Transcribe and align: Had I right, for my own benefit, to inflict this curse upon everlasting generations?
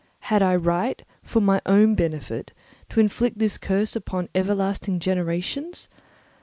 Had 0.31 0.41
I 0.41 0.55
right, 0.55 0.99
for 1.21 1.41
my 1.41 1.61
own 1.67 1.93
benefit, 1.93 2.53
to 2.89 2.99
inflict 2.99 3.37
this 3.37 3.59
curse 3.59 3.95
upon 3.95 4.29
everlasting 4.33 4.99
generations? 4.99 5.89